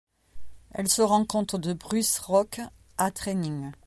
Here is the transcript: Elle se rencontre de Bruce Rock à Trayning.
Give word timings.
Elle 0.71 0.89
se 0.89 1.03
rencontre 1.03 1.59
de 1.59 1.73
Bruce 1.73 2.17
Rock 2.17 2.59
à 2.97 3.11
Trayning. 3.11 3.71